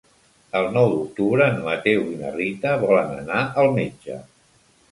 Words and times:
El 0.59 0.69
nou 0.77 0.87
d'octubre 0.93 1.47
en 1.51 1.59
Mateu 1.67 2.01
i 2.15 2.19
na 2.23 2.33
Rita 2.39 2.73
volen 2.87 3.15
anar 3.21 3.45
al 3.65 3.73
metge. 3.79 4.21